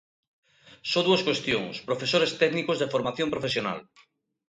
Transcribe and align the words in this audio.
Só 0.91 0.99
dúas 1.07 1.25
cuestións: 1.27 1.75
Profesores 1.89 2.31
técnicos 2.41 2.77
de 2.81 2.91
formación 2.93 3.29
profesional. 3.33 3.79